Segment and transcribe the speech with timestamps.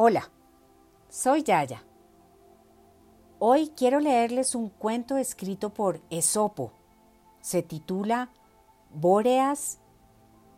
[0.00, 0.30] Hola,
[1.08, 1.82] soy Yaya.
[3.40, 6.72] Hoy quiero leerles un cuento escrito por Esopo.
[7.40, 8.30] Se titula
[8.94, 9.80] Bóreas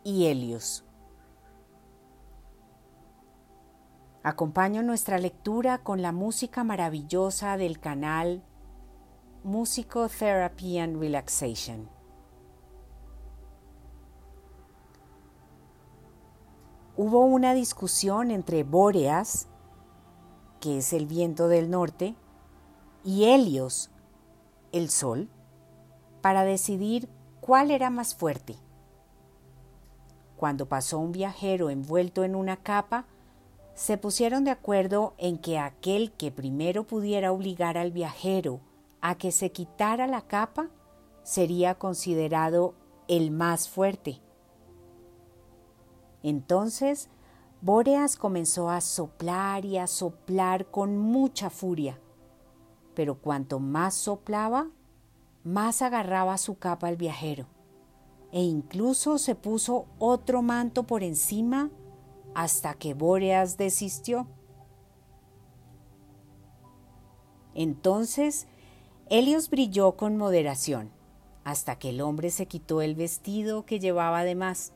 [0.05, 0.85] y Helios.
[4.23, 8.43] Acompaño nuestra lectura con la música maravillosa del canal
[9.43, 11.89] Músico Therapy and Relaxation.
[17.03, 19.49] Hubo una discusión entre Bóreas,
[20.61, 22.15] que es el viento del norte,
[23.03, 23.91] y Helios,
[24.71, 25.31] el sol,
[26.21, 27.09] para decidir
[27.41, 28.55] cuál era más fuerte.
[30.37, 33.07] Cuando pasó un viajero envuelto en una capa,
[33.73, 38.61] se pusieron de acuerdo en que aquel que primero pudiera obligar al viajero
[39.01, 40.69] a que se quitara la capa
[41.23, 42.75] sería considerado
[43.09, 44.21] el más fuerte.
[46.23, 47.09] Entonces,
[47.63, 52.01] Bóreas comenzó a soplar y a soplar con mucha furia,
[52.95, 54.69] pero cuanto más soplaba,
[55.45, 57.47] más agarraba su capa al viajero,
[58.33, 61.71] e incluso se puso otro manto por encima
[62.35, 64.27] hasta que Bóreas desistió.
[67.55, 68.47] Entonces
[69.11, 70.93] Helios brilló con moderación,
[71.45, 74.73] hasta que el hombre se quitó el vestido que llevaba de más.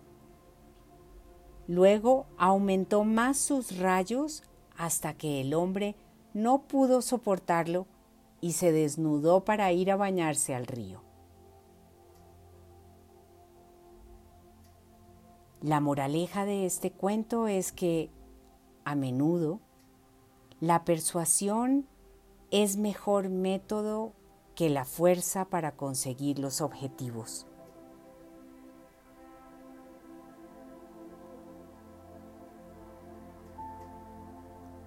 [1.66, 4.42] Luego aumentó más sus rayos
[4.76, 5.96] hasta que el hombre
[6.32, 7.86] no pudo soportarlo
[8.40, 11.02] y se desnudó para ir a bañarse al río.
[15.62, 18.10] La moraleja de este cuento es que,
[18.84, 19.60] a menudo,
[20.60, 21.86] la persuasión
[22.50, 24.12] es mejor método
[24.54, 27.46] que la fuerza para conseguir los objetivos.